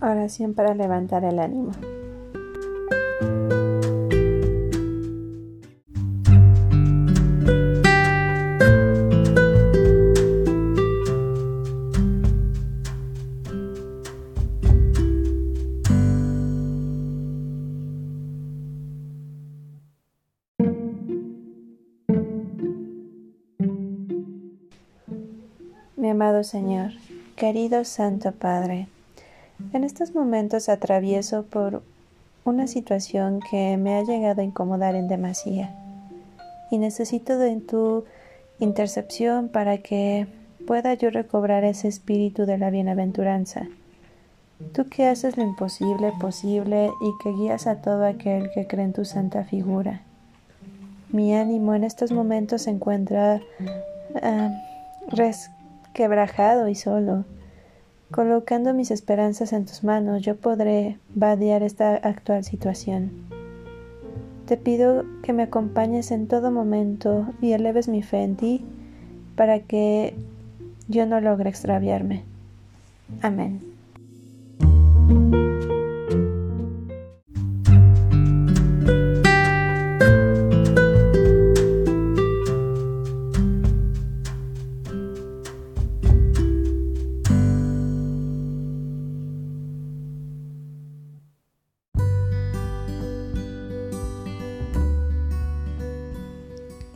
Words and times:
Oración 0.00 0.54
para 0.54 0.74
levantar 0.74 1.24
el 1.24 1.40
ánimo. 1.40 1.72
Mi 25.96 26.10
amado 26.10 26.44
Señor, 26.44 26.92
querido 27.34 27.84
Santo 27.84 28.30
Padre, 28.30 28.86
en 29.72 29.84
estos 29.84 30.14
momentos 30.14 30.68
atravieso 30.68 31.44
por 31.44 31.82
una 32.44 32.66
situación 32.66 33.40
que 33.50 33.76
me 33.76 33.96
ha 33.96 34.02
llegado 34.02 34.40
a 34.40 34.44
incomodar 34.44 34.94
en 34.94 35.08
demasía 35.08 35.74
y 36.70 36.78
necesito 36.78 37.38
de 37.38 37.56
tu 37.60 38.04
intercepción 38.58 39.48
para 39.48 39.78
que 39.78 40.26
pueda 40.66 40.94
yo 40.94 41.10
recobrar 41.10 41.64
ese 41.64 41.88
espíritu 41.88 42.46
de 42.46 42.58
la 42.58 42.70
bienaventuranza. 42.70 43.68
Tú 44.72 44.88
que 44.88 45.06
haces 45.06 45.36
lo 45.36 45.44
imposible 45.44 46.12
posible 46.20 46.90
y 47.00 47.22
que 47.22 47.30
guías 47.30 47.66
a 47.66 47.80
todo 47.80 48.04
aquel 48.04 48.50
que 48.50 48.66
cree 48.66 48.84
en 48.84 48.92
tu 48.92 49.04
santa 49.04 49.44
figura. 49.44 50.02
Mi 51.10 51.34
ánimo 51.34 51.74
en 51.74 51.84
estos 51.84 52.12
momentos 52.12 52.62
se 52.62 52.70
encuentra 52.70 53.40
uh, 53.60 54.50
resquebrajado 55.08 56.68
y 56.68 56.74
solo 56.74 57.24
Colocando 58.10 58.72
mis 58.72 58.90
esperanzas 58.90 59.52
en 59.52 59.66
tus 59.66 59.84
manos, 59.84 60.22
yo 60.22 60.36
podré 60.36 60.98
vadear 61.14 61.62
esta 61.62 61.94
actual 61.94 62.42
situación. 62.42 63.10
Te 64.46 64.56
pido 64.56 65.04
que 65.22 65.34
me 65.34 65.42
acompañes 65.42 66.10
en 66.10 66.26
todo 66.26 66.50
momento 66.50 67.26
y 67.42 67.52
eleves 67.52 67.86
mi 67.86 68.02
fe 68.02 68.22
en 68.22 68.36
ti 68.36 68.64
para 69.36 69.60
que 69.60 70.14
yo 70.88 71.04
no 71.04 71.20
logre 71.20 71.50
extraviarme. 71.50 72.24
Amén. 73.20 73.60